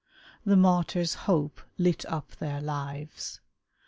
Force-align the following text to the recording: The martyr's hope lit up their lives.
The 0.43 0.57
martyr's 0.57 1.13
hope 1.29 1.61
lit 1.77 2.05
up 2.05 2.35
their 2.37 2.59
lives. 2.59 3.39